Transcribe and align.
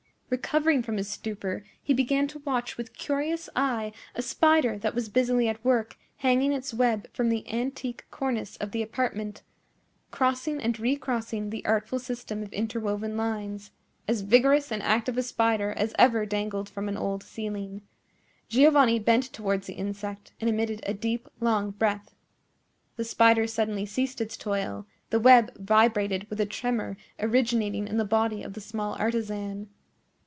Recovering 0.33 0.81
from 0.81 0.95
his 0.95 1.09
stupor, 1.09 1.65
he 1.83 1.93
began 1.93 2.25
to 2.29 2.39
watch 2.45 2.77
with 2.77 2.95
curious 2.95 3.49
eye 3.53 3.91
a 4.15 4.21
spider 4.21 4.77
that 4.77 4.95
was 4.95 5.09
busily 5.09 5.49
at 5.49 5.61
work 5.65 5.97
hanging 6.19 6.53
its 6.53 6.73
web 6.73 7.11
from 7.13 7.27
the 7.27 7.45
antique 7.51 8.05
cornice 8.11 8.55
of 8.55 8.71
the 8.71 8.81
apartment, 8.81 9.43
crossing 10.09 10.61
and 10.61 10.79
recrossing 10.79 11.49
the 11.49 11.65
artful 11.65 11.99
system 11.99 12.41
of 12.43 12.53
interwoven 12.53 13.17
lines—as 13.17 14.21
vigorous 14.21 14.71
and 14.71 14.81
active 14.83 15.17
a 15.17 15.21
spider 15.23 15.73
as 15.75 15.93
ever 15.99 16.25
dangled 16.25 16.69
from 16.69 16.87
an 16.87 16.95
old 16.95 17.23
ceiling. 17.23 17.81
Giovanni 18.47 18.99
bent 18.99 19.33
towards 19.33 19.67
the 19.67 19.73
insect, 19.73 20.31
and 20.39 20.49
emitted 20.49 20.79
a 20.85 20.93
deep, 20.93 21.27
long 21.41 21.71
breath. 21.71 22.15
The 22.95 23.03
spider 23.03 23.47
suddenly 23.47 23.85
ceased 23.85 24.21
its 24.21 24.37
toil; 24.37 24.87
the 25.09 25.19
web 25.19 25.53
vibrated 25.57 26.25
with 26.29 26.39
a 26.39 26.45
tremor 26.45 26.95
originating 27.19 27.85
in 27.85 27.97
the 27.97 28.05
body 28.05 28.43
of 28.43 28.53
the 28.53 28.61
small 28.61 28.93
artisan. 28.93 29.67